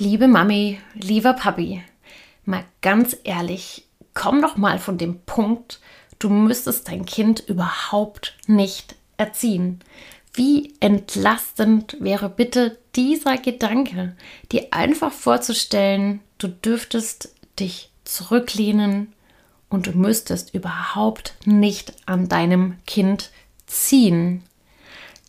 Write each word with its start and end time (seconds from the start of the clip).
Liebe 0.00 0.28
Mami, 0.28 0.78
lieber 0.94 1.34
Papi, 1.34 1.82
mal 2.46 2.64
ganz 2.80 3.18
ehrlich, 3.22 3.84
komm 4.14 4.40
doch 4.40 4.56
mal 4.56 4.78
von 4.78 4.96
dem 4.96 5.20
Punkt, 5.26 5.78
du 6.18 6.30
müsstest 6.30 6.88
dein 6.88 7.04
Kind 7.04 7.40
überhaupt 7.40 8.34
nicht 8.46 8.96
erziehen. 9.18 9.80
Wie 10.32 10.72
entlastend 10.80 11.98
wäre 12.00 12.30
bitte 12.30 12.78
dieser 12.96 13.36
Gedanke, 13.36 14.16
dir 14.50 14.68
einfach 14.70 15.12
vorzustellen, 15.12 16.20
du 16.38 16.48
dürftest 16.48 17.34
dich 17.58 17.90
zurücklehnen 18.04 19.12
und 19.68 19.86
du 19.86 19.90
müsstest 19.90 20.54
überhaupt 20.54 21.34
nicht 21.44 21.92
an 22.06 22.26
deinem 22.26 22.78
Kind 22.86 23.32
ziehen. 23.66 24.44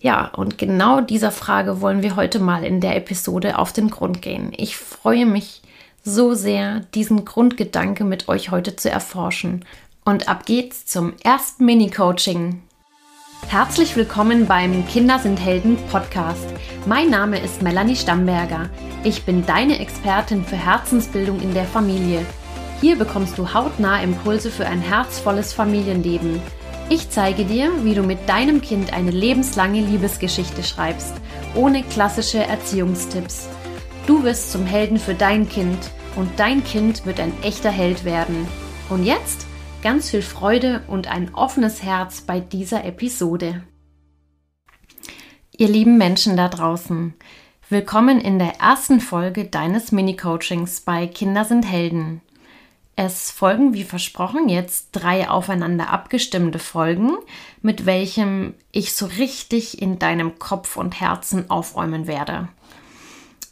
Ja, 0.02 0.32
und 0.36 0.58
genau 0.58 1.00
dieser 1.00 1.30
Frage 1.30 1.80
wollen 1.80 2.02
wir 2.02 2.16
heute 2.16 2.40
mal 2.40 2.64
in 2.64 2.82
der 2.82 2.96
Episode 2.96 3.60
auf 3.60 3.72
den 3.72 3.92
Grund 3.92 4.24
gehen. 4.24 4.52
Ich 4.58 4.76
freue 4.76 5.28
mich 5.28 5.62
so 6.04 6.34
sehr, 6.34 6.80
diesen 6.96 7.24
Grundgedanke 7.24 8.04
mit 8.04 8.28
euch 8.28 8.50
heute 8.50 8.76
zu 8.76 8.90
erforschen. 8.90 9.64
Und 10.04 10.28
ab 10.28 10.48
geht's 10.48 10.88
zum 10.88 11.14
ersten 11.24 11.66
Mini-Coaching. 11.66 12.64
Herzlich 13.48 13.96
willkommen 13.96 14.48
beim 14.48 14.88
Kinder 14.88 15.20
sind 15.20 15.38
Helden 15.38 15.78
Podcast. 15.92 16.48
Mein 16.88 17.12
Name 17.12 17.40
ist 17.40 17.62
Melanie 17.62 17.96
Stamberger. 17.96 18.72
Ich 19.04 19.24
bin 19.24 19.46
deine 19.46 19.78
Expertin 19.80 20.44
für 20.44 20.56
Herzensbildung 20.56 21.40
in 21.42 21.54
der 21.54 21.66
Familie. 21.66 22.26
Hier 22.80 22.96
bekommst 22.96 23.38
du 23.38 23.54
hautnah 23.54 24.02
Impulse 24.02 24.50
für 24.50 24.66
ein 24.66 24.82
herzvolles 24.82 25.54
Familienleben. 25.54 26.42
Ich 26.94 27.10
zeige 27.10 27.46
dir, 27.46 27.86
wie 27.86 27.96
du 27.96 28.04
mit 28.04 28.28
deinem 28.28 28.60
Kind 28.60 28.92
eine 28.92 29.12
lebenslange 29.12 29.80
Liebesgeschichte 29.80 30.62
schreibst, 30.62 31.14
ohne 31.56 31.84
klassische 31.84 32.44
Erziehungstipps. 32.44 33.48
Du 34.08 34.24
wirst 34.24 34.52
zum 34.52 34.66
Helden 34.66 35.00
für 35.00 35.14
dein 35.14 35.48
Kind 35.48 35.80
und 36.18 36.30
dein 36.38 36.66
Kind 36.66 37.06
wird 37.06 37.22
ein 37.22 37.32
echter 37.44 37.72
Held 37.72 38.04
werden. 38.04 38.46
Und 38.90 39.06
jetzt 39.06 39.48
ganz 39.82 40.10
viel 40.10 40.22
Freude 40.22 40.84
und 40.90 41.10
ein 41.10 41.34
offenes 41.34 41.82
Herz 41.82 42.20
bei 42.20 42.42
dieser 42.42 42.84
Episode. 42.84 43.64
Ihr 45.58 45.70
lieben 45.70 45.98
Menschen 45.98 46.36
da 46.36 46.50
draußen, 46.50 47.14
willkommen 47.70 48.20
in 48.20 48.38
der 48.38 48.60
ersten 48.60 49.00
Folge 49.00 49.46
deines 49.46 49.94
Mini-Coachings 49.94 50.82
bei 50.82 51.08
Kinder 51.08 51.46
sind 51.46 51.64
Helden. 51.64 52.22
Es 52.96 53.32
folgen 53.32 53.74
wie 53.74 53.84
versprochen 53.84 54.50
jetzt 54.50 54.90
drei 54.92 55.30
aufeinander 55.30 55.90
abgestimmte 55.90 56.60
Folgen, 56.60 57.12
mit 57.62 57.86
welchem 57.86 58.54
ich 58.72 58.94
so 58.94 59.06
richtig 59.06 59.82
in 59.82 59.98
deinem 59.98 60.40
Kopf 60.40 60.78
und 60.78 61.00
Herzen 61.00 61.50
aufräumen 61.50 62.06
werde. 62.06 62.50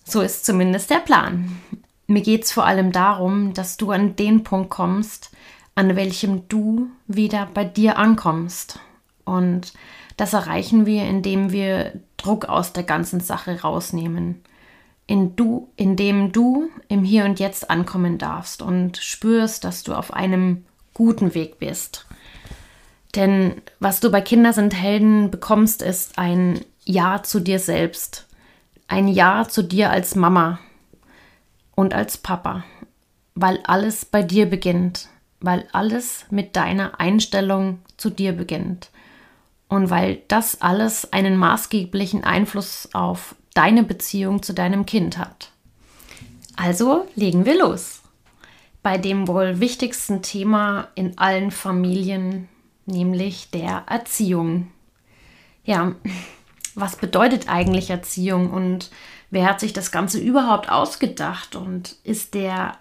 So 0.04 0.22
ist 0.22 0.46
zumindest 0.46 0.90
der 0.90 1.00
Plan. 1.00 1.62
Mir 2.08 2.22
geht 2.22 2.44
es 2.44 2.52
vor 2.52 2.66
allem 2.66 2.92
darum, 2.92 3.54
dass 3.54 3.78
du 3.78 3.92
an 3.92 4.16
den 4.16 4.44
Punkt 4.44 4.70
kommst, 4.72 5.32
an 5.76 5.96
welchem 5.96 6.48
du 6.50 6.88
wieder 7.08 7.48
bei 7.54 7.64
dir 7.64 7.98
ankommst. 7.98 8.80
Und 9.26 9.74
das 10.18 10.34
erreichen 10.34 10.86
wir, 10.86 11.04
indem 11.06 11.52
wir 11.52 11.94
Druck 12.18 12.46
aus 12.46 12.74
der 12.74 12.84
ganzen 12.84 13.20
Sache 13.20 13.62
rausnehmen. 13.62 14.42
In 15.10 15.36
du, 15.36 15.70
indem 15.76 16.32
du 16.32 16.70
im 16.88 17.04
Hier 17.04 17.26
und 17.26 17.40
Jetzt 17.40 17.70
ankommen 17.70 18.18
darfst 18.18 18.62
und 18.62 18.98
spürst, 18.98 19.64
dass 19.64 19.84
du 19.84 19.94
auf 19.94 20.14
einem 20.14 20.66
guten 20.94 21.34
Weg 21.34 21.58
bist. 21.58 22.06
Denn 23.16 23.62
was 23.80 24.00
du 24.00 24.12
bei 24.12 24.22
Kinder 24.22 24.54
sind 24.54 24.76
Helden 24.76 25.32
bekommst, 25.32 25.82
ist 25.82 26.20
ein 26.20 26.62
Ja 26.86 27.24
zu 27.24 27.40
dir 27.40 27.60
selbst. 27.60 28.28
Ein 28.88 29.08
Ja 29.08 29.48
zu 29.48 29.64
dir 29.64 29.90
als 29.90 30.16
Mama 30.16 30.60
und 31.76 31.96
als 31.96 32.18
Papa. 32.18 32.64
Weil 33.34 33.60
alles 33.64 34.06
bei 34.06 34.22
dir 34.22 34.46
beginnt 34.46 35.10
weil 35.40 35.68
alles 35.72 36.26
mit 36.30 36.56
deiner 36.56 37.00
Einstellung 37.00 37.80
zu 37.98 38.10
dir 38.10 38.34
beginnt 38.34 38.90
und 39.68 39.90
weil 39.90 40.22
das 40.28 40.62
alles 40.62 41.14
einen 41.14 41.38
maßgeblichen 41.38 42.24
Einfluss 42.24 42.90
auf 42.94 43.36
deine 43.60 43.84
Beziehung 43.84 44.42
zu 44.42 44.54
deinem 44.54 44.86
Kind 44.86 45.18
hat. 45.18 45.52
Also 46.56 47.06
legen 47.16 47.44
wir 47.44 47.60
los. 47.60 48.00
Bei 48.82 48.98
dem 48.98 49.28
wohl 49.28 49.60
wichtigsten 49.60 50.22
Thema 50.22 50.88
in 50.96 51.18
allen 51.18 51.52
Familien, 51.52 52.48
nämlich 52.86 53.52
der 53.52 53.84
Erziehung. 53.90 54.72
Ja, 55.66 55.94
was 56.74 56.96
bedeutet 56.96 57.50
eigentlich 57.50 57.90
Erziehung 57.90 58.50
und 58.50 58.92
wer 59.30 59.46
hat 59.46 59.60
sich 59.60 59.74
das 59.74 59.92
Ganze 59.92 60.20
überhaupt 60.20 60.70
ausgedacht 60.70 61.58
und 61.58 61.98
ist 62.06 62.36
der 62.36 62.78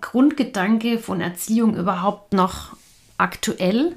Grundgedanke 0.00 0.98
von 0.98 1.20
Erziehung 1.20 1.76
überhaupt 1.76 2.32
noch 2.32 2.74
aktuell? 3.18 3.94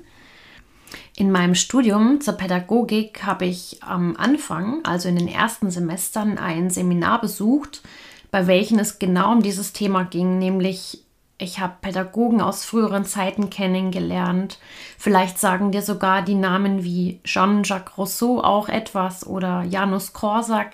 In 1.19 1.31
meinem 1.31 1.55
Studium 1.55 2.21
zur 2.21 2.35
Pädagogik 2.35 3.23
habe 3.23 3.45
ich 3.45 3.81
am 3.81 4.15
Anfang, 4.17 4.85
also 4.85 5.09
in 5.09 5.15
den 5.15 5.27
ersten 5.27 5.71
Semestern, 5.71 6.37
ein 6.37 6.69
Seminar 6.69 7.19
besucht, 7.19 7.81
bei 8.29 8.45
welchem 8.45 8.77
es 8.77 8.99
genau 8.99 9.31
um 9.31 9.41
dieses 9.41 9.73
Thema 9.73 10.03
ging, 10.03 10.37
nämlich 10.37 11.03
ich 11.39 11.59
habe 11.59 11.73
Pädagogen 11.81 12.39
aus 12.39 12.65
früheren 12.65 13.03
Zeiten 13.03 13.49
kennengelernt. 13.49 14.59
Vielleicht 14.99 15.39
sagen 15.39 15.71
dir 15.71 15.81
sogar 15.81 16.21
die 16.21 16.35
Namen 16.35 16.83
wie 16.83 17.19
Jean-Jacques 17.23 17.97
Rousseau 17.97 18.43
auch 18.43 18.69
etwas 18.69 19.25
oder 19.25 19.63
Janusz 19.63 20.13
Korsak 20.13 20.73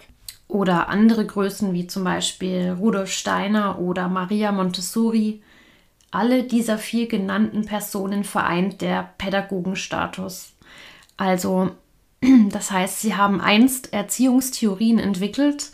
oder 0.49 0.89
andere 0.89 1.25
Größen 1.25 1.71
wie 1.71 1.87
zum 1.87 2.03
Beispiel 2.03 2.75
Rudolf 2.77 3.13
Steiner 3.13 3.79
oder 3.79 4.09
Maria 4.09 4.51
Montessori. 4.51 5.41
Alle 6.13 6.43
dieser 6.43 6.77
vier 6.77 7.07
genannten 7.07 7.65
Personen 7.65 8.23
vereint 8.23 8.81
der 8.81 9.13
Pädagogenstatus. 9.17 10.53
Also, 11.17 11.71
das 12.49 12.69
heißt, 12.69 13.01
sie 13.01 13.15
haben 13.15 13.41
einst 13.41 13.93
Erziehungstheorien 13.93 14.99
entwickelt 14.99 15.71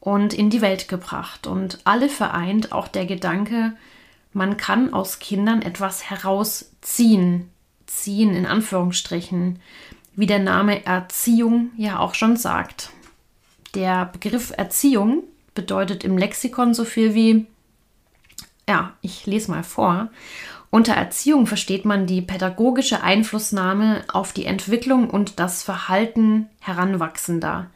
und 0.00 0.32
in 0.32 0.48
die 0.48 0.62
Welt 0.62 0.88
gebracht. 0.88 1.46
Und 1.46 1.80
alle 1.84 2.08
vereint 2.08 2.72
auch 2.72 2.88
der 2.88 3.04
Gedanke, 3.04 3.74
man 4.32 4.56
kann 4.56 4.94
aus 4.94 5.18
Kindern 5.18 5.60
etwas 5.60 6.08
herausziehen. 6.08 7.50
Ziehen 7.84 8.34
in 8.34 8.46
Anführungsstrichen, 8.46 9.58
wie 10.16 10.26
der 10.26 10.38
Name 10.38 10.86
Erziehung 10.86 11.70
ja 11.76 11.98
auch 11.98 12.14
schon 12.14 12.38
sagt. 12.38 12.88
Der 13.74 14.06
Begriff 14.06 14.54
Erziehung 14.56 15.24
bedeutet 15.54 16.02
im 16.02 16.16
Lexikon 16.16 16.72
so 16.72 16.86
viel 16.86 17.14
wie, 17.14 17.46
ja, 18.68 18.92
ich 19.00 19.26
lese 19.26 19.50
mal 19.50 19.64
vor. 19.64 20.10
Unter 20.70 20.94
Erziehung 20.94 21.46
versteht 21.46 21.84
man 21.84 22.06
die 22.06 22.22
pädagogische 22.22 23.02
Einflussnahme 23.02 24.04
auf 24.08 24.32
die 24.32 24.46
Entwicklung 24.46 25.10
und 25.10 25.38
das 25.38 25.62
Verhalten 25.62 26.48
Heranwachsender. 26.60 27.68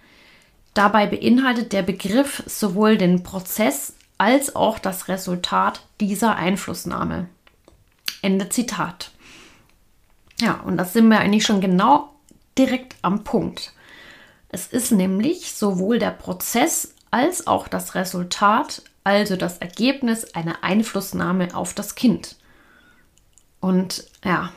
Dabei 0.73 1.07
beinhaltet 1.07 1.73
der 1.73 1.83
Begriff 1.83 2.43
sowohl 2.47 2.97
den 2.97 3.23
Prozess 3.23 3.95
als 4.19 4.57
auch 4.57 4.79
das 4.79 5.09
Resultat 5.09 5.83
dieser 6.01 6.37
Einflussnahme. 6.37 7.29
Ende 8.23 8.49
Zitat. 8.49 9.11
Ja, 10.41 10.61
und 10.65 10.77
das 10.77 10.93
sind 10.93 11.09
wir 11.09 11.21
eigentlich 11.21 11.45
schon 11.45 11.61
genau 11.61 12.15
direkt 12.59 12.97
am 13.03 13.25
Punkt. 13.25 13.73
Es 14.49 14.67
ist 14.67 14.91
nämlich 14.91 15.55
sowohl 15.55 15.99
der 15.99 16.11
Prozess 16.11 16.95
als 17.11 17.47
auch 17.47 17.69
das 17.69 17.95
Resultat, 17.95 18.83
also 19.07 19.37
das 19.37 19.59
Ergebnis 19.59 20.35
einer 20.35 20.65
Einflussnahme 20.65 21.55
auf 21.55 21.75
das 21.75 21.95
Kind. 21.95 22.35
Und 23.61 24.05
ja, 24.25 24.53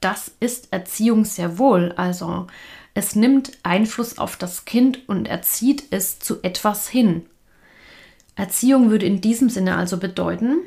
das 0.00 0.32
ist 0.38 0.70
Erziehung 0.70 1.24
sehr 1.24 1.56
wohl. 1.56 1.94
Also 1.96 2.46
es 2.92 3.16
nimmt 3.16 3.52
Einfluss 3.62 4.18
auf 4.18 4.36
das 4.36 4.66
Kind 4.66 5.08
und 5.08 5.28
erzieht 5.28 5.84
es 5.92 6.18
zu 6.18 6.42
etwas 6.42 6.90
hin. 6.90 7.24
Erziehung 8.34 8.90
würde 8.90 9.06
in 9.06 9.22
diesem 9.22 9.48
Sinne 9.48 9.76
also 9.76 9.96
bedeuten, 9.96 10.58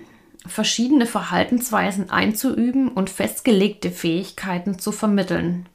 verschiedene 0.47 1.05
Verhaltensweisen 1.05 2.09
einzuüben 2.09 2.87
und 2.87 3.11
festgelegte 3.11 3.91
Fähigkeiten 3.91 4.79
zu 4.79 4.91
vermitteln. 4.91 5.69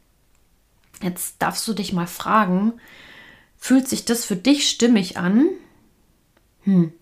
Jetzt 1.00 1.36
darfst 1.38 1.68
du 1.68 1.72
dich 1.72 1.92
mal 1.92 2.08
fragen, 2.08 2.72
fühlt 3.56 3.86
sich 3.86 4.04
das 4.04 4.24
für 4.24 4.36
dich 4.36 4.68
stimmig 4.68 5.18
an? 5.18 5.46
Hm. 6.64 6.92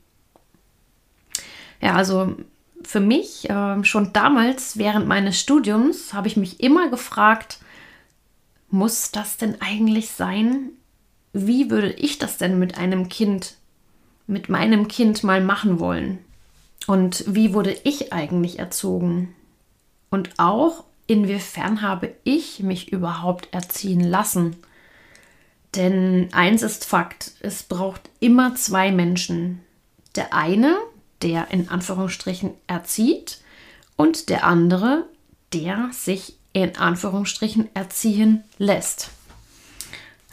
Ja, 1.80 1.94
also 1.94 2.36
für 2.84 3.00
mich, 3.00 3.48
äh, 3.48 3.84
schon 3.84 4.12
damals 4.12 4.76
während 4.76 5.06
meines 5.06 5.40
Studiums, 5.40 6.12
habe 6.14 6.28
ich 6.28 6.36
mich 6.36 6.60
immer 6.60 6.88
gefragt, 6.88 7.58
muss 8.70 9.10
das 9.10 9.36
denn 9.36 9.60
eigentlich 9.60 10.10
sein? 10.10 10.70
Wie 11.32 11.70
würde 11.70 11.92
ich 11.92 12.18
das 12.18 12.38
denn 12.38 12.58
mit 12.58 12.78
einem 12.78 13.08
Kind, 13.08 13.56
mit 14.26 14.48
meinem 14.48 14.88
Kind 14.88 15.24
mal 15.24 15.40
machen 15.40 15.78
wollen? 15.78 16.18
Und 16.86 17.24
wie 17.26 17.54
wurde 17.54 17.76
ich 17.84 18.12
eigentlich 18.12 18.58
erzogen? 18.58 19.34
Und 20.10 20.30
auch, 20.38 20.84
inwiefern 21.06 21.82
habe 21.82 22.14
ich 22.24 22.60
mich 22.60 22.92
überhaupt 22.92 23.48
erziehen 23.52 24.00
lassen? 24.00 24.56
Denn 25.74 26.28
eins 26.32 26.62
ist 26.62 26.84
Fakt, 26.84 27.32
es 27.40 27.62
braucht 27.62 28.02
immer 28.20 28.54
zwei 28.54 28.90
Menschen, 28.92 29.60
Der 30.14 30.34
eine, 30.34 30.76
der 31.22 31.50
in 31.50 31.70
Anführungsstrichen 31.70 32.52
erzieht 32.66 33.40
und 33.96 34.28
der 34.28 34.44
andere, 34.44 35.06
der 35.54 35.88
sich 35.92 36.36
in 36.52 36.76
Anführungsstrichen 36.76 37.70
erziehen 37.74 38.44
lässt. 38.58 39.10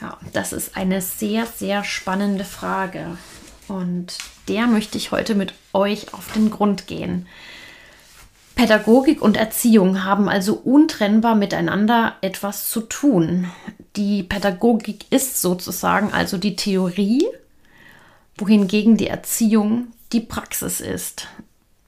Ja, 0.01 0.17
das 0.33 0.53
ist 0.53 0.75
eine 0.75 1.01
sehr, 1.01 1.45
sehr 1.45 1.83
spannende 1.83 2.43
Frage. 2.43 3.17
Und 3.67 4.17
der 4.47 4.67
möchte 4.67 4.97
ich 4.97 5.11
heute 5.11 5.35
mit 5.35 5.53
euch 5.73 6.13
auf 6.13 6.31
den 6.33 6.49
Grund 6.49 6.87
gehen. 6.87 7.27
Pädagogik 8.55 9.21
und 9.21 9.37
Erziehung 9.37 10.03
haben 10.03 10.27
also 10.27 10.53
untrennbar 10.53 11.35
miteinander 11.35 12.15
etwas 12.21 12.69
zu 12.69 12.81
tun. 12.81 13.49
Die 13.99 14.23
Pädagogik 14.23 15.07
ist 15.09 15.41
sozusagen 15.41 16.13
also 16.13 16.37
die 16.37 16.55
Theorie, 16.55 17.27
wohingegen 18.37 18.95
die 18.95 19.07
Erziehung 19.07 19.87
die 20.13 20.21
Praxis 20.21 20.79
ist. 20.79 21.27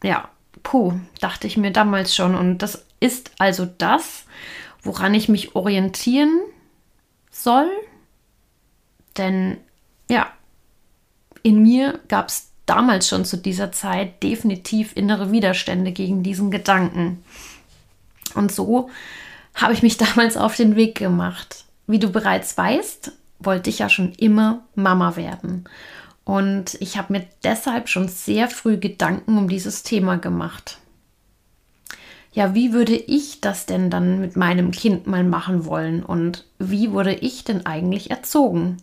Ja, 0.03 0.27
puh, 0.61 0.99
dachte 1.21 1.47
ich 1.47 1.55
mir 1.55 1.71
damals 1.71 2.13
schon. 2.13 2.35
Und 2.35 2.57
das 2.57 2.83
ist 2.99 3.31
also 3.37 3.65
das, 3.65 4.25
woran 4.83 5.13
ich 5.13 5.29
mich 5.29 5.55
orientieren 5.55 6.37
soll. 7.31 7.69
Denn 9.15 9.55
ja, 10.09 10.33
in 11.43 11.61
mir 11.61 12.01
gab 12.09 12.27
es 12.27 12.49
damals 12.65 13.07
schon 13.07 13.23
zu 13.23 13.37
dieser 13.37 13.71
Zeit 13.71 14.21
definitiv 14.21 14.97
innere 14.97 15.31
Widerstände 15.31 15.93
gegen 15.93 16.23
diesen 16.23 16.51
Gedanken. 16.51 17.23
Und 18.35 18.51
so 18.51 18.89
habe 19.55 19.71
ich 19.71 19.81
mich 19.81 19.95
damals 20.15 20.35
auf 20.35 20.57
den 20.57 20.75
Weg 20.75 20.95
gemacht. 20.95 21.63
Wie 21.87 21.99
du 21.99 22.09
bereits 22.09 22.57
weißt, 22.57 23.11
wollte 23.39 23.69
ich 23.69 23.79
ja 23.79 23.89
schon 23.89 24.13
immer 24.13 24.63
Mama 24.75 25.15
werden. 25.15 25.65
Und 26.23 26.75
ich 26.79 26.97
habe 26.97 27.13
mir 27.13 27.27
deshalb 27.43 27.89
schon 27.89 28.07
sehr 28.07 28.47
früh 28.47 28.77
Gedanken 28.77 29.37
um 29.37 29.49
dieses 29.49 29.83
Thema 29.83 30.17
gemacht. 30.17 30.77
Ja, 32.33 32.55
wie 32.55 32.71
würde 32.71 32.95
ich 32.95 33.41
das 33.41 33.65
denn 33.65 33.89
dann 33.89 34.21
mit 34.21 34.37
meinem 34.37 34.71
Kind 34.71 35.05
mal 35.05 35.23
machen 35.23 35.65
wollen 35.65 36.01
und 36.03 36.45
wie 36.59 36.91
wurde 36.91 37.13
ich 37.13 37.43
denn 37.43 37.65
eigentlich 37.65 38.09
erzogen? 38.09 38.77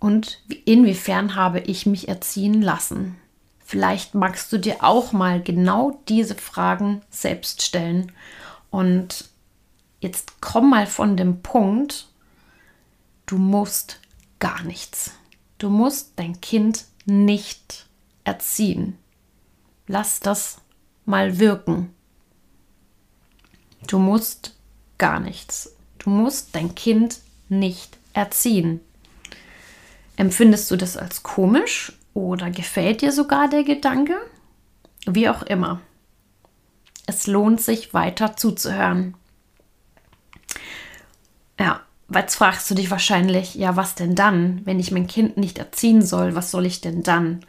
Und 0.00 0.42
inwiefern 0.64 1.36
habe 1.36 1.60
ich 1.60 1.86
mich 1.86 2.08
erziehen 2.08 2.62
lassen? 2.62 3.16
Vielleicht 3.64 4.14
magst 4.14 4.52
du 4.52 4.58
dir 4.58 4.76
auch 4.84 5.12
mal 5.12 5.40
genau 5.40 6.00
diese 6.08 6.34
Fragen 6.34 7.02
selbst 7.10 7.62
stellen. 7.62 8.12
Und 8.70 9.28
jetzt 10.00 10.40
komm 10.40 10.70
mal 10.70 10.86
von 10.86 11.16
dem 11.16 11.42
Punkt, 11.42 12.08
du 13.26 13.38
musst 13.38 14.00
gar 14.38 14.62
nichts. 14.62 15.12
Du 15.58 15.70
musst 15.70 16.12
dein 16.16 16.40
Kind 16.40 16.84
nicht 17.06 17.86
erziehen. 18.24 18.98
Lass 19.86 20.20
das 20.20 20.58
mal 21.04 21.38
wirken. 21.38 21.94
Du 23.86 23.98
musst 23.98 24.54
gar 24.98 25.20
nichts. 25.20 25.74
Du 25.98 26.10
musst 26.10 26.54
dein 26.54 26.74
Kind 26.74 27.20
nicht 27.48 27.96
erziehen. 28.12 28.80
Empfindest 30.16 30.70
du 30.70 30.76
das 30.76 30.96
als 30.96 31.22
komisch 31.22 31.92
oder 32.14 32.50
gefällt 32.50 33.02
dir 33.02 33.12
sogar 33.12 33.48
der 33.48 33.62
Gedanke? 33.62 34.16
Wie 35.06 35.28
auch 35.28 35.42
immer. 35.42 35.80
Es 37.06 37.26
lohnt 37.26 37.60
sich 37.60 37.94
weiter 37.94 38.36
zuzuhören. 38.36 39.14
Jetzt 42.12 42.36
fragst 42.36 42.70
du 42.70 42.74
dich 42.74 42.90
wahrscheinlich, 42.90 43.56
ja, 43.56 43.76
was 43.76 43.96
denn 43.96 44.14
dann, 44.14 44.60
wenn 44.64 44.78
ich 44.78 44.92
mein 44.92 45.08
Kind 45.08 45.36
nicht 45.36 45.58
erziehen 45.58 46.02
soll, 46.02 46.34
was 46.34 46.50
soll 46.50 46.64
ich 46.64 46.80
denn 46.80 47.02
dann? 47.02 47.40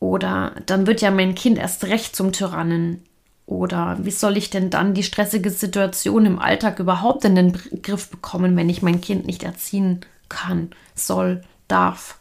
Oder 0.00 0.56
dann 0.66 0.86
wird 0.86 1.00
ja 1.00 1.10
mein 1.10 1.34
Kind 1.34 1.58
erst 1.58 1.84
recht 1.84 2.16
zum 2.16 2.32
Tyrannen. 2.32 3.04
Oder 3.46 3.98
wie 4.00 4.10
soll 4.10 4.36
ich 4.36 4.50
denn 4.50 4.70
dann 4.70 4.94
die 4.94 5.02
stressige 5.02 5.50
Situation 5.50 6.26
im 6.26 6.38
Alltag 6.38 6.78
überhaupt 6.80 7.24
in 7.24 7.36
den 7.36 7.52
Griff 7.82 8.10
bekommen, 8.10 8.56
wenn 8.56 8.68
ich 8.68 8.82
mein 8.82 9.00
Kind 9.00 9.26
nicht 9.26 9.42
erziehen 9.42 10.00
kann, 10.28 10.70
soll, 10.94 11.42
darf? 11.68 12.18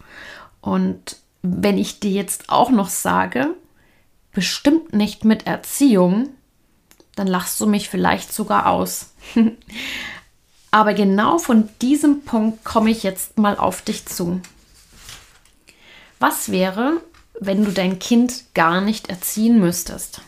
Und 0.62 1.18
wenn 1.42 1.78
ich 1.78 2.00
dir 2.00 2.12
jetzt 2.12 2.50
auch 2.50 2.70
noch 2.70 2.90
sage, 2.90 3.48
bestimmt 4.32 4.94
nicht 4.94 5.26
mit 5.26 5.48
Erziehung, 5.48 6.30
dann 7.16 7.28
lachst 7.28 7.60
du 7.60 7.68
mich 7.68 7.90
vielleicht 7.90 8.34
sogar 8.34 8.68
aus. 8.68 9.14
Aber 10.74 10.96
genau 10.96 11.38
von 11.38 11.70
diesem 11.84 12.24
Punkt 12.24 12.64
komme 12.64 12.90
ich 12.90 13.04
jetzt 13.04 13.38
mal 13.38 13.58
auf 13.58 13.84
dich 13.84 14.08
zu. 14.08 14.42
Was 16.18 16.50
wäre, 16.50 17.00
wenn 17.40 17.64
du 17.64 17.72
dein 17.72 18.00
Kind 18.00 18.46
gar 18.56 18.82
nicht 18.82 19.08
erziehen 19.08 19.60
müsstest? 19.60 20.22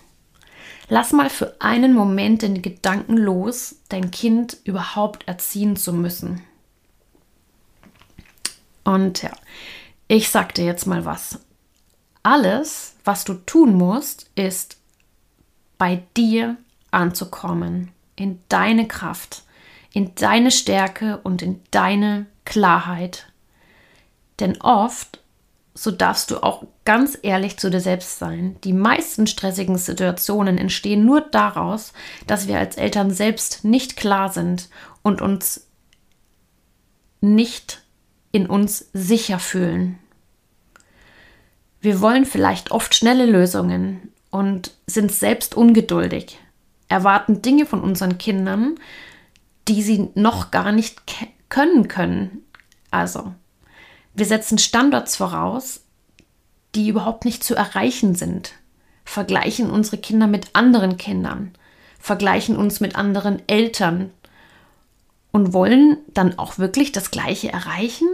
Lass 0.87 1.13
mal 1.13 1.31
für 1.31 1.55
einen 1.61 1.95
Moment 1.95 2.43
den 2.43 2.61
Gedanken 2.61 3.17
los, 3.17 3.77
dein 3.89 4.11
Kind 4.11 4.57
überhaupt 4.65 5.27
erziehen 5.27 5.77
zu 5.77 5.93
müssen. 5.93 6.43
Und 8.83 9.23
ja, 9.23 9.31
ich 10.07 10.29
sag 10.29 10.53
dir 10.53 10.65
jetzt 10.65 10.85
mal 10.85 11.05
was. 11.05 11.39
Alles, 12.21 12.93
was 13.03 13.23
du 13.23 13.33
tun 13.33 13.73
musst, 13.73 14.29
ist 14.35 14.77
bei 15.79 16.03
dir 16.15 16.55
anzukommen, 16.91 17.91
in 18.15 18.39
deine 18.47 18.87
Kraft 18.87 19.41
in 19.95 20.13
deine 20.15 20.51
Stärke 20.51 21.21
und 21.23 21.41
in 21.41 21.61
deine 21.71 22.25
Klarheit. 22.43 23.27
Denn 24.41 24.59
oft, 24.59 25.21
so 25.73 25.89
darfst 25.89 26.31
du 26.31 26.43
auch 26.43 26.65
ganz 26.83 27.17
ehrlich 27.21 27.55
zu 27.57 27.71
dir 27.71 27.79
selbst 27.79 28.19
sein, 28.19 28.57
die 28.65 28.73
meisten 28.73 29.25
stressigen 29.25 29.77
Situationen 29.77 30.57
entstehen 30.57 31.05
nur 31.05 31.21
daraus, 31.21 31.93
dass 32.27 32.45
wir 32.45 32.59
als 32.59 32.75
Eltern 32.75 33.09
selbst 33.09 33.63
nicht 33.63 33.95
klar 33.95 34.29
sind 34.29 34.67
und 35.01 35.21
uns 35.21 35.65
nicht 37.21 37.81
in 38.33 38.47
uns 38.47 38.89
sicher 38.91 39.39
fühlen. 39.39 39.97
Wir 41.79 42.01
wollen 42.01 42.25
vielleicht 42.25 42.71
oft 42.71 42.93
schnelle 42.93 43.25
Lösungen 43.25 44.11
und 44.29 44.71
sind 44.87 45.13
selbst 45.13 45.55
ungeduldig, 45.55 46.37
erwarten 46.89 47.41
Dinge 47.41 47.65
von 47.65 47.79
unseren 47.79 48.17
Kindern, 48.17 48.77
die 49.67 49.81
sie 49.81 50.09
noch 50.15 50.51
gar 50.51 50.71
nicht 50.71 51.01
können 51.49 51.87
können. 51.87 52.43
Also, 52.91 53.33
wir 54.13 54.25
setzen 54.25 54.57
Standards 54.57 55.15
voraus, 55.15 55.81
die 56.75 56.89
überhaupt 56.89 57.25
nicht 57.25 57.43
zu 57.43 57.55
erreichen 57.55 58.15
sind, 58.15 58.53
vergleichen 59.03 59.69
unsere 59.69 59.97
Kinder 59.97 60.27
mit 60.27 60.49
anderen 60.53 60.97
Kindern, 60.97 61.53
vergleichen 61.99 62.57
uns 62.57 62.79
mit 62.79 62.95
anderen 62.95 63.41
Eltern 63.47 64.11
und 65.31 65.53
wollen 65.53 65.97
dann 66.13 66.37
auch 66.39 66.57
wirklich 66.57 66.91
das 66.91 67.11
Gleiche 67.11 67.51
erreichen? 67.51 68.07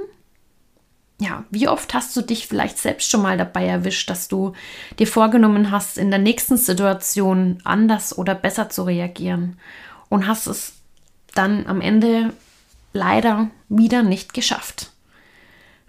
Ja, 1.19 1.43
wie 1.51 1.67
oft 1.67 1.93
hast 1.93 2.15
du 2.17 2.21
dich 2.21 2.47
vielleicht 2.47 2.79
selbst 2.79 3.11
schon 3.11 3.21
mal 3.21 3.37
dabei 3.37 3.67
erwischt, 3.67 4.09
dass 4.09 4.27
du 4.27 4.53
dir 4.97 5.05
vorgenommen 5.05 5.69
hast, 5.69 5.99
in 5.99 6.09
der 6.09 6.19
nächsten 6.19 6.57
Situation 6.57 7.59
anders 7.63 8.17
oder 8.17 8.33
besser 8.33 8.69
zu 8.69 8.83
reagieren 8.83 9.59
und 10.09 10.25
hast 10.25 10.47
es 10.47 10.80
dann 11.33 11.67
am 11.67 11.81
Ende 11.81 12.33
leider 12.93 13.49
wieder 13.69 14.03
nicht 14.03 14.33
geschafft. 14.33 14.91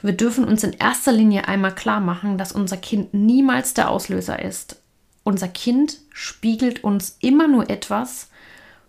Wir 0.00 0.12
dürfen 0.12 0.44
uns 0.44 0.64
in 0.64 0.72
erster 0.72 1.12
Linie 1.12 1.46
einmal 1.46 1.74
klar 1.74 2.00
machen, 2.00 2.36
dass 2.36 2.52
unser 2.52 2.76
Kind 2.76 3.14
niemals 3.14 3.74
der 3.74 3.88
Auslöser 3.88 4.42
ist. 4.42 4.80
Unser 5.22 5.48
Kind 5.48 5.98
spiegelt 6.12 6.82
uns 6.82 7.16
immer 7.20 7.46
nur 7.46 7.70
etwas, 7.70 8.28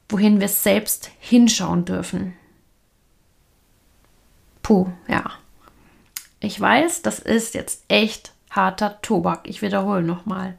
wohin 0.10 0.40
wir 0.40 0.48
selbst 0.48 1.12
hinschauen 1.20 1.86
dürfen. 1.86 2.34
Puh, 4.64 4.88
ja. 5.08 5.32
Ich 6.40 6.60
weiß, 6.60 7.04
das 7.04 7.20
ist 7.20 7.54
jetzt 7.54 7.84
echt 7.88 8.34
harter 8.50 9.00
Tobak. 9.02 9.48
Ich 9.48 9.62
wiederhole 9.62 10.02
nochmal. 10.02 10.56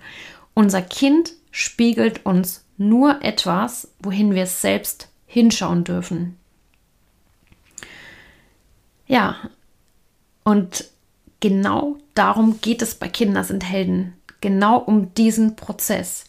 Unser 0.54 0.82
Kind 0.82 1.32
spiegelt 1.50 2.24
uns 2.24 2.64
nur 2.76 3.22
etwas, 3.22 3.88
wohin 3.98 4.34
wir 4.34 4.46
selbst 4.46 5.08
hinschauen 5.34 5.82
dürfen. 5.82 6.36
Ja, 9.08 9.36
und 10.44 10.84
genau 11.40 11.98
darum 12.14 12.60
geht 12.60 12.82
es 12.82 12.94
bei 12.94 13.08
Kinder 13.08 13.42
sind 13.42 13.68
Helden. 13.68 14.14
Genau 14.40 14.78
um 14.78 15.12
diesen 15.14 15.56
Prozess, 15.56 16.26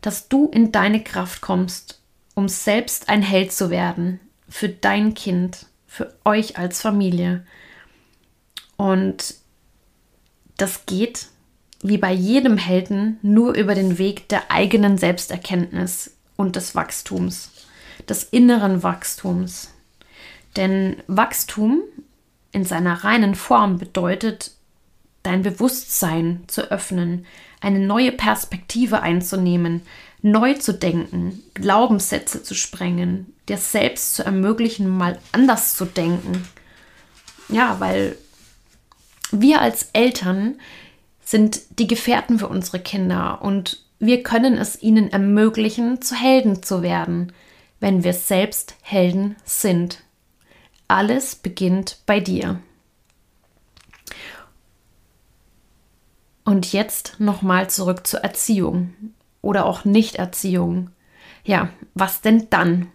dass 0.00 0.28
du 0.28 0.48
in 0.48 0.72
deine 0.72 1.04
Kraft 1.04 1.42
kommst, 1.42 2.00
um 2.34 2.48
selbst 2.48 3.08
ein 3.08 3.22
Held 3.22 3.52
zu 3.52 3.70
werden 3.70 4.18
für 4.48 4.68
dein 4.68 5.14
Kind, 5.14 5.66
für 5.86 6.12
euch 6.24 6.58
als 6.58 6.82
Familie. 6.82 7.46
Und 8.76 9.36
das 10.56 10.86
geht, 10.86 11.28
wie 11.82 11.98
bei 11.98 12.12
jedem 12.12 12.56
Helden, 12.56 13.20
nur 13.22 13.54
über 13.54 13.76
den 13.76 13.96
Weg 13.98 14.28
der 14.28 14.50
eigenen 14.50 14.98
Selbsterkenntnis 14.98 16.16
und 16.36 16.56
des 16.56 16.74
Wachstums 16.74 17.50
des 18.10 18.24
inneren 18.24 18.82
Wachstums. 18.82 19.70
Denn 20.56 20.96
Wachstum 21.06 21.82
in 22.52 22.64
seiner 22.64 23.04
reinen 23.04 23.34
Form 23.34 23.78
bedeutet, 23.78 24.52
dein 25.22 25.42
Bewusstsein 25.42 26.42
zu 26.48 26.70
öffnen, 26.70 27.26
eine 27.60 27.78
neue 27.78 28.12
Perspektive 28.12 29.02
einzunehmen, 29.02 29.82
neu 30.22 30.54
zu 30.54 30.74
denken, 30.74 31.42
Glaubenssätze 31.54 32.42
zu 32.42 32.54
sprengen, 32.54 33.32
dir 33.48 33.58
selbst 33.58 34.14
zu 34.14 34.24
ermöglichen, 34.24 34.88
mal 34.88 35.18
anders 35.32 35.76
zu 35.76 35.84
denken. 35.84 36.46
Ja, 37.48 37.80
weil 37.80 38.16
wir 39.30 39.60
als 39.60 39.90
Eltern 39.92 40.58
sind 41.22 41.60
die 41.78 41.86
Gefährten 41.86 42.38
für 42.38 42.48
unsere 42.48 42.80
Kinder 42.80 43.40
und 43.42 43.82
wir 43.98 44.22
können 44.22 44.56
es 44.56 44.82
ihnen 44.82 45.12
ermöglichen, 45.12 46.02
zu 46.02 46.14
Helden 46.14 46.62
zu 46.62 46.82
werden, 46.82 47.32
wenn 47.80 48.04
wir 48.04 48.12
selbst 48.12 48.76
Helden 48.82 49.36
sind. 49.44 50.04
Alles 50.86 51.34
beginnt 51.34 51.98
bei 52.06 52.20
dir. 52.20 52.60
Und 56.44 56.72
jetzt 56.72 57.16
nochmal 57.18 57.70
zurück 57.70 58.06
zur 58.06 58.20
Erziehung 58.20 58.92
oder 59.42 59.66
auch 59.66 59.84
Nichterziehung. 59.84 60.90
Ja, 61.44 61.70
was 61.94 62.20
denn 62.20 62.48
dann? 62.50 62.88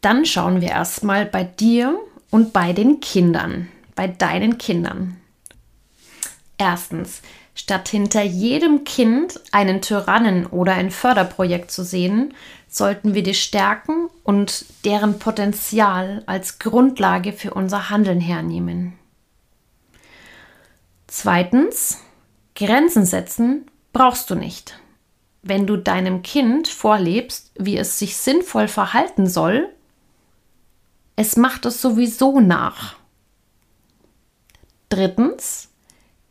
Dann 0.00 0.24
schauen 0.24 0.60
wir 0.60 0.68
erstmal 0.68 1.26
bei 1.26 1.44
dir 1.44 1.98
und 2.30 2.52
bei 2.52 2.72
den 2.72 3.00
Kindern, 3.00 3.68
bei 3.94 4.06
deinen 4.08 4.58
Kindern. 4.58 5.16
Erstens, 6.56 7.22
statt 7.58 7.88
hinter 7.88 8.22
jedem 8.22 8.84
Kind 8.84 9.40
einen 9.50 9.82
Tyrannen 9.82 10.46
oder 10.46 10.74
ein 10.74 10.92
Förderprojekt 10.92 11.72
zu 11.72 11.82
sehen, 11.82 12.34
sollten 12.68 13.14
wir 13.14 13.24
die 13.24 13.34
Stärken 13.34 14.08
und 14.22 14.64
deren 14.84 15.18
Potenzial 15.18 16.22
als 16.26 16.60
Grundlage 16.60 17.32
für 17.32 17.54
unser 17.54 17.90
Handeln 17.90 18.20
hernehmen. 18.20 18.96
Zweitens, 21.08 21.98
Grenzen 22.54 23.04
setzen 23.04 23.66
brauchst 23.92 24.30
du 24.30 24.36
nicht. 24.36 24.78
Wenn 25.42 25.66
du 25.66 25.76
deinem 25.76 26.22
Kind 26.22 26.68
vorlebst, 26.68 27.50
wie 27.58 27.76
es 27.76 27.98
sich 27.98 28.16
sinnvoll 28.16 28.68
verhalten 28.68 29.26
soll, 29.26 29.68
es 31.16 31.36
macht 31.36 31.66
es 31.66 31.80
sowieso 31.82 32.38
nach. 32.38 32.96
Drittens, 34.90 35.70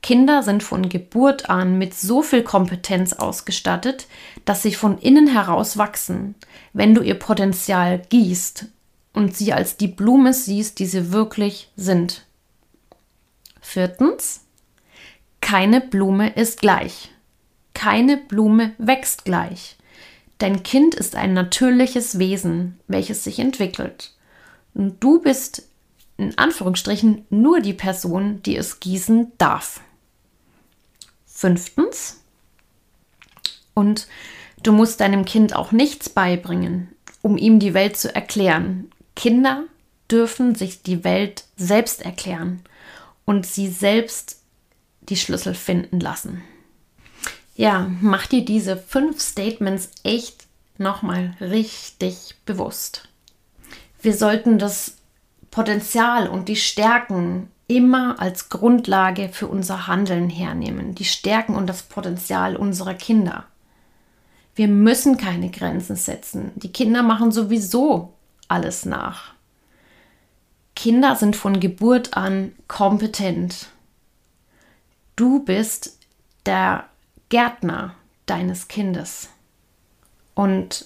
Kinder 0.08 0.42
sind 0.42 0.64
von 0.64 0.88
Geburt 0.88 1.50
an 1.50 1.78
mit 1.78 1.94
so 1.94 2.22
viel 2.22 2.42
Kompetenz 2.42 3.12
ausgestattet, 3.12 4.08
dass 4.46 4.64
sie 4.64 4.74
von 4.74 4.98
innen 5.00 5.28
heraus 5.28 5.78
wachsen, 5.78 6.36
wenn 6.72 6.96
du 6.96 7.02
ihr 7.02 7.16
Potenzial 7.16 8.02
gießt 8.08 8.68
und 9.12 9.36
sie 9.36 9.52
als 9.52 9.76
die 9.76 9.90
Blume 9.90 10.32
siehst, 10.32 10.80
die 10.80 10.86
sie 10.86 11.12
wirklich 11.12 11.74
sind. 11.76 12.26
Viertens, 13.60 14.46
keine 15.42 15.82
Blume 15.82 16.30
ist 16.30 16.62
gleich. 16.62 17.10
Keine 17.74 18.16
Blume 18.16 18.76
wächst 18.78 19.26
gleich. 19.26 19.76
Dein 20.38 20.64
Kind 20.64 20.96
ist 20.96 21.18
ein 21.18 21.34
natürliches 21.34 22.18
Wesen, 22.18 22.80
welches 22.88 23.26
sich 23.26 23.40
entwickelt. 23.40 24.14
Und 24.74 25.04
du 25.04 25.20
bist 25.20 25.68
in 26.16 26.38
Anführungsstrichen 26.38 27.26
nur 27.30 27.60
die 27.60 27.74
Person, 27.74 28.42
die 28.44 28.56
es 28.56 28.80
gießen 28.80 29.34
darf. 29.38 29.82
Fünftens. 31.38 32.20
Und 33.75 34.08
du 34.63 34.72
musst 34.72 35.01
deinem 35.01 35.24
Kind 35.24 35.56
auch 35.56 35.72
nichts 35.72 36.10
beibringen, 36.10 36.88
um 37.22 37.38
ihm 37.38 37.60
die 37.60 37.75
Welt 37.75 37.96
zu 37.96 38.13
erklären. 38.15 38.89
Kinder 39.15 39.65
dürfen 40.10 40.56
sich 40.56 40.82
die 40.82 41.03
Welt 41.03 41.44
selbst 41.56 42.01
erklären 42.01 42.63
und 43.25 43.46
sie 43.46 43.67
selbst 43.67 44.41
die 45.10 45.15
Schlüssel 45.15 45.53
finden 45.53 46.00
lassen. 46.00 46.41
Ja, 47.56 47.88
mach 48.01 48.25
dir 48.25 48.44
diese 48.44 48.75
fünf 48.75 49.22
Statements 49.22 49.91
echt 50.03 50.48
nochmal 50.79 51.38
richtig 51.39 52.34
bewusst. 52.48 53.10
Wir 54.01 54.15
sollten 54.15 54.58
das 54.58 54.98
Potenzial 55.51 56.27
und 56.27 56.50
die 56.50 56.56
Stärken 56.56 57.51
immer 57.68 58.20
als 58.20 58.50
Grundlage 58.50 59.30
für 59.30 59.48
unser 59.48 59.88
Handeln 59.88 60.30
hernehmen. 60.30 60.96
Die 60.96 61.06
Stärken 61.06 61.56
und 61.56 61.68
das 61.68 61.84
Potenzial 61.84 62.56
unserer 62.56 62.94
Kinder. 62.94 63.46
Wir 64.56 64.68
müssen 64.68 65.18
keine 65.18 65.52
Grenzen 65.52 65.96
setzen. 65.96 66.52
Die 66.56 66.72
Kinder 66.72 67.04
machen 67.04 67.32
sowieso 67.32 68.14
alles 68.48 68.86
nach. 68.86 69.34
Kinder 70.76 71.16
sind 71.16 71.36
von 71.36 71.60
Geburt 71.60 72.16
an 72.16 72.54
kompetent. 72.68 73.68
Du 75.16 75.44
bist 75.44 75.98
der 76.46 76.86
Gärtner 77.30 77.96
deines 78.26 78.68
Kindes. 78.68 79.30
Und 80.34 80.86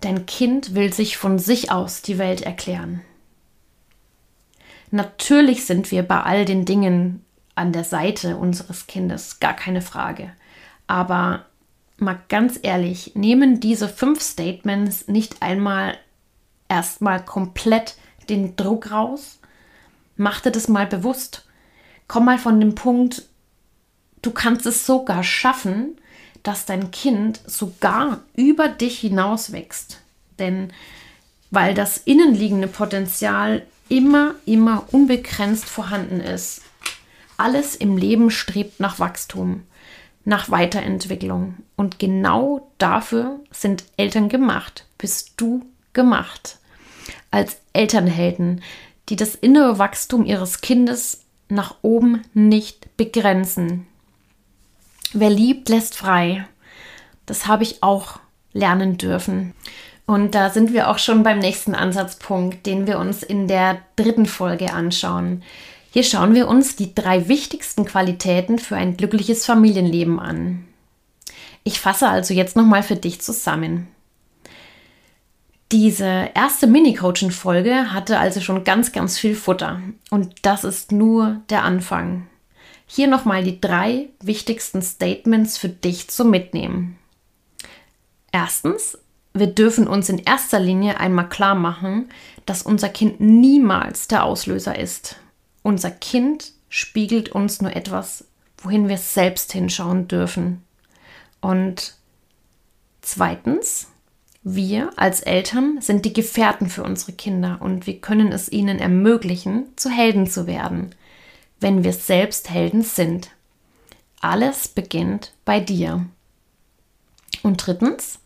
dein 0.00 0.26
Kind 0.26 0.74
will 0.74 0.92
sich 0.92 1.16
von 1.16 1.38
sich 1.38 1.70
aus 1.70 2.02
die 2.02 2.18
Welt 2.18 2.40
erklären. 2.40 3.02
Natürlich 4.90 5.66
sind 5.66 5.90
wir 5.90 6.02
bei 6.02 6.22
all 6.22 6.44
den 6.44 6.64
Dingen 6.64 7.24
an 7.54 7.72
der 7.72 7.84
Seite 7.84 8.36
unseres 8.36 8.86
Kindes, 8.86 9.40
gar 9.40 9.54
keine 9.54 9.82
Frage. 9.82 10.32
Aber 10.86 11.46
mal 11.98 12.18
ganz 12.28 12.58
ehrlich, 12.62 13.12
nehmen 13.14 13.60
diese 13.60 13.88
fünf 13.88 14.20
Statements 14.20 15.08
nicht 15.08 15.42
einmal 15.42 15.96
erstmal 16.68 17.24
komplett 17.24 17.96
den 18.28 18.56
Druck 18.56 18.90
raus? 18.90 19.38
Mach 20.16 20.40
dir 20.40 20.50
das 20.50 20.68
mal 20.68 20.86
bewusst 20.86 21.44
komm 22.10 22.24
mal 22.24 22.38
von 22.38 22.58
dem 22.58 22.74
Punkt, 22.74 23.22
du 24.20 24.32
kannst 24.32 24.66
es 24.66 24.84
sogar 24.84 25.22
schaffen, 25.22 25.96
dass 26.42 26.66
dein 26.66 26.90
Kind 26.90 27.40
sogar 27.46 28.18
über 28.34 28.66
dich 28.66 28.98
hinaus 28.98 29.52
wächst. 29.52 30.00
Denn 30.40 30.72
weil 31.52 31.72
das 31.72 31.98
innenliegende 31.98 32.66
Potenzial 32.66 33.64
immer, 33.90 34.36
immer 34.46 34.86
unbegrenzt 34.92 35.66
vorhanden 35.66 36.20
ist. 36.20 36.62
Alles 37.36 37.76
im 37.76 37.98
Leben 37.98 38.30
strebt 38.30 38.80
nach 38.80 38.98
Wachstum, 38.98 39.64
nach 40.24 40.50
Weiterentwicklung. 40.50 41.56
Und 41.76 41.98
genau 41.98 42.70
dafür 42.78 43.40
sind 43.50 43.84
Eltern 43.98 44.28
gemacht, 44.30 44.86
bist 44.96 45.34
du 45.36 45.66
gemacht. 45.92 46.58
Als 47.30 47.58
Elternhelden, 47.72 48.62
die 49.08 49.16
das 49.16 49.34
innere 49.34 49.78
Wachstum 49.78 50.24
ihres 50.24 50.60
Kindes 50.60 51.24
nach 51.48 51.76
oben 51.82 52.22
nicht 52.32 52.96
begrenzen. 52.96 53.86
Wer 55.12 55.30
liebt, 55.30 55.68
lässt 55.68 55.96
frei. 55.96 56.46
Das 57.26 57.46
habe 57.48 57.64
ich 57.64 57.82
auch 57.82 58.20
lernen 58.52 58.98
dürfen. 58.98 59.54
Und 60.10 60.34
da 60.34 60.50
sind 60.50 60.72
wir 60.72 60.90
auch 60.90 60.98
schon 60.98 61.22
beim 61.22 61.38
nächsten 61.38 61.72
Ansatzpunkt, 61.72 62.66
den 62.66 62.88
wir 62.88 62.98
uns 62.98 63.22
in 63.22 63.46
der 63.46 63.78
dritten 63.94 64.26
Folge 64.26 64.72
anschauen. 64.72 65.44
Hier 65.92 66.02
schauen 66.02 66.34
wir 66.34 66.48
uns 66.48 66.74
die 66.74 66.96
drei 66.96 67.28
wichtigsten 67.28 67.84
Qualitäten 67.84 68.58
für 68.58 68.74
ein 68.74 68.96
glückliches 68.96 69.46
Familienleben 69.46 70.18
an. 70.18 70.66
Ich 71.62 71.78
fasse 71.78 72.08
also 72.08 72.34
jetzt 72.34 72.56
nochmal 72.56 72.82
für 72.82 72.96
dich 72.96 73.20
zusammen. 73.20 73.86
Diese 75.70 76.30
erste 76.34 76.66
Mini-Coaching-Folge 76.66 77.92
hatte 77.92 78.18
also 78.18 78.40
schon 78.40 78.64
ganz, 78.64 78.90
ganz 78.90 79.16
viel 79.16 79.36
Futter. 79.36 79.80
Und 80.10 80.34
das 80.42 80.64
ist 80.64 80.90
nur 80.90 81.40
der 81.50 81.62
Anfang. 81.62 82.26
Hier 82.84 83.06
nochmal 83.06 83.44
die 83.44 83.60
drei 83.60 84.08
wichtigsten 84.20 84.82
Statements 84.82 85.56
für 85.56 85.68
dich 85.68 86.08
zum 86.10 86.30
Mitnehmen. 86.30 86.98
Erstens, 88.32 88.98
wir 89.32 89.46
dürfen 89.46 89.86
uns 89.86 90.08
in 90.08 90.18
erster 90.18 90.58
Linie 90.58 90.98
einmal 90.98 91.28
klar 91.28 91.54
machen, 91.54 92.08
dass 92.46 92.62
unser 92.62 92.88
Kind 92.88 93.20
niemals 93.20 94.08
der 94.08 94.24
Auslöser 94.24 94.78
ist. 94.78 95.16
Unser 95.62 95.90
Kind 95.90 96.52
spiegelt 96.68 97.30
uns 97.30 97.60
nur 97.60 97.74
etwas, 97.76 98.24
wohin 98.58 98.88
wir 98.88 98.98
selbst 98.98 99.52
hinschauen 99.52 100.08
dürfen. 100.08 100.62
Und 101.40 101.94
zweitens, 103.02 103.88
wir 104.42 104.90
als 104.96 105.20
Eltern 105.20 105.80
sind 105.80 106.04
die 106.04 106.12
Gefährten 106.12 106.68
für 106.68 106.82
unsere 106.82 107.12
Kinder 107.12 107.58
und 107.60 107.86
wir 107.86 108.00
können 108.00 108.32
es 108.32 108.50
ihnen 108.50 108.78
ermöglichen, 108.78 109.66
zu 109.76 109.90
Helden 109.90 110.26
zu 110.26 110.46
werden, 110.46 110.94
wenn 111.60 111.84
wir 111.84 111.92
selbst 111.92 112.50
Helden 112.50 112.82
sind. 112.82 113.30
Alles 114.20 114.68
beginnt 114.68 115.32
bei 115.44 115.60
dir. 115.60 116.06
Und 117.42 117.66
drittens, 117.66 118.18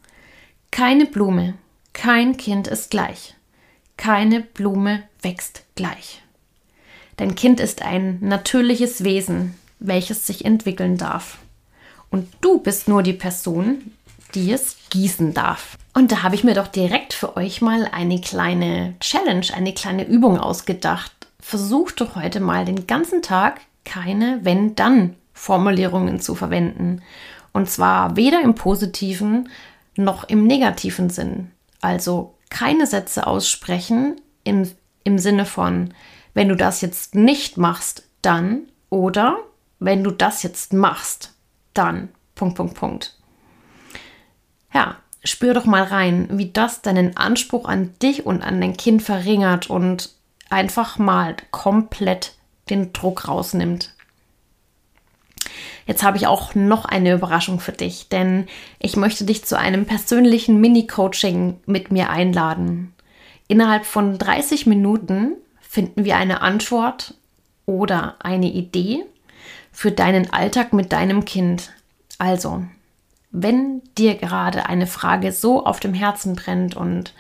keine 0.74 1.06
Blume, 1.06 1.54
kein 1.92 2.36
Kind 2.36 2.66
ist 2.66 2.90
gleich. 2.90 3.36
Keine 3.96 4.40
Blume 4.40 5.04
wächst 5.22 5.62
gleich. 5.76 6.20
Dein 7.16 7.36
Kind 7.36 7.60
ist 7.60 7.82
ein 7.82 8.18
natürliches 8.20 9.04
Wesen, 9.04 9.54
welches 9.78 10.26
sich 10.26 10.44
entwickeln 10.44 10.96
darf. 10.96 11.38
Und 12.10 12.26
du 12.40 12.58
bist 12.58 12.88
nur 12.88 13.04
die 13.04 13.12
Person, 13.12 13.92
die 14.34 14.50
es 14.50 14.76
gießen 14.90 15.32
darf. 15.32 15.78
Und 15.92 16.10
da 16.10 16.24
habe 16.24 16.34
ich 16.34 16.42
mir 16.42 16.54
doch 16.54 16.66
direkt 16.66 17.12
für 17.12 17.36
euch 17.36 17.62
mal 17.62 17.88
eine 17.92 18.20
kleine 18.20 18.96
Challenge, 18.98 19.46
eine 19.54 19.74
kleine 19.74 20.04
Übung 20.04 20.40
ausgedacht. 20.40 21.12
Versuch 21.38 21.92
doch 21.92 22.16
heute 22.16 22.40
mal 22.40 22.64
den 22.64 22.88
ganzen 22.88 23.22
Tag 23.22 23.60
keine 23.84 24.40
Wenn-Dann-Formulierungen 24.42 26.18
zu 26.18 26.34
verwenden. 26.34 27.00
Und 27.52 27.70
zwar 27.70 28.16
weder 28.16 28.42
im 28.42 28.56
positiven 28.56 29.48
noch 29.96 30.24
im 30.24 30.46
negativen 30.46 31.10
Sinn. 31.10 31.50
Also 31.80 32.34
keine 32.50 32.86
Sätze 32.86 33.26
aussprechen 33.26 34.20
im, 34.44 34.70
im 35.04 35.18
Sinne 35.18 35.44
von, 35.44 35.94
wenn 36.34 36.48
du 36.48 36.56
das 36.56 36.80
jetzt 36.80 37.14
nicht 37.14 37.56
machst, 37.56 38.04
dann 38.22 38.62
oder 38.90 39.38
wenn 39.78 40.04
du 40.04 40.10
das 40.10 40.42
jetzt 40.42 40.72
machst, 40.72 41.34
dann. 41.74 42.08
Punkt, 42.34 42.56
Punkt, 42.56 42.74
Punkt. 42.74 43.18
Ja, 44.72 44.96
spür 45.22 45.54
doch 45.54 45.66
mal 45.66 45.82
rein, 45.82 46.28
wie 46.32 46.50
das 46.50 46.82
deinen 46.82 47.16
Anspruch 47.16 47.68
an 47.68 47.94
dich 48.02 48.26
und 48.26 48.42
an 48.42 48.60
dein 48.60 48.76
Kind 48.76 49.02
verringert 49.02 49.70
und 49.70 50.10
einfach 50.50 50.98
mal 50.98 51.36
komplett 51.50 52.34
den 52.70 52.92
Druck 52.92 53.28
rausnimmt. 53.28 53.93
Jetzt 55.86 56.02
habe 56.02 56.16
ich 56.16 56.26
auch 56.26 56.54
noch 56.54 56.84
eine 56.84 57.12
Überraschung 57.12 57.60
für 57.60 57.72
dich, 57.72 58.08
denn 58.08 58.46
ich 58.78 58.96
möchte 58.96 59.24
dich 59.24 59.44
zu 59.44 59.58
einem 59.58 59.84
persönlichen 59.84 60.60
Mini-Coaching 60.60 61.60
mit 61.66 61.92
mir 61.92 62.10
einladen. 62.10 62.94
Innerhalb 63.48 63.84
von 63.84 64.16
30 64.18 64.66
Minuten 64.66 65.32
finden 65.60 66.04
wir 66.04 66.16
eine 66.16 66.40
Antwort 66.40 67.14
oder 67.66 68.16
eine 68.20 68.50
Idee 68.50 69.04
für 69.72 69.90
deinen 69.90 70.32
Alltag 70.32 70.72
mit 70.72 70.92
deinem 70.92 71.24
Kind. 71.24 71.72
Also, 72.18 72.64
wenn 73.30 73.82
dir 73.98 74.14
gerade 74.14 74.66
eine 74.66 74.86
Frage 74.86 75.32
so 75.32 75.66
auf 75.66 75.80
dem 75.80 75.92
Herzen 75.92 76.36
brennt 76.36 76.76
und 76.76 77.12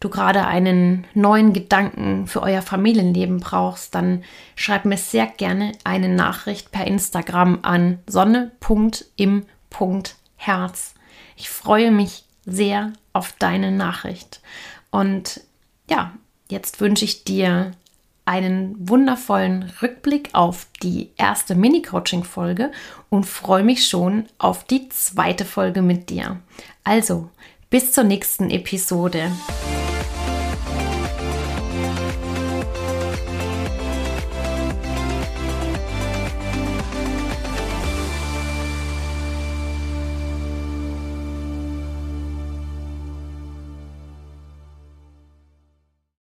du 0.00 0.08
gerade 0.08 0.46
einen 0.46 1.06
neuen 1.14 1.52
Gedanken 1.52 2.26
für 2.26 2.42
euer 2.42 2.62
Familienleben 2.62 3.40
brauchst, 3.40 3.94
dann 3.94 4.24
schreib 4.54 4.84
mir 4.84 4.96
sehr 4.96 5.26
gerne 5.26 5.72
eine 5.84 6.08
Nachricht 6.08 6.70
per 6.72 6.86
Instagram 6.86 7.60
an 7.62 7.98
sonne.im.herz. 8.06 8.54
Ich 11.36 11.50
freue 11.50 11.90
mich 11.90 12.24
sehr 12.46 12.92
auf 13.12 13.34
deine 13.38 13.72
Nachricht. 13.72 14.40
Und 14.90 15.40
ja, 15.90 16.12
jetzt 16.50 16.80
wünsche 16.80 17.04
ich 17.04 17.24
dir 17.24 17.72
einen 18.24 18.76
wundervollen 18.78 19.72
Rückblick 19.80 20.30
auf 20.34 20.66
die 20.82 21.10
erste 21.16 21.54
Mini-Coaching-Folge 21.54 22.72
und 23.08 23.24
freue 23.24 23.64
mich 23.64 23.88
schon 23.88 24.26
auf 24.36 24.64
die 24.64 24.88
zweite 24.90 25.46
Folge 25.46 25.80
mit 25.80 26.10
dir. 26.10 26.38
Also, 26.84 27.30
bis 27.70 27.92
zur 27.92 28.04
nächsten 28.04 28.50
Episode. 28.50 29.30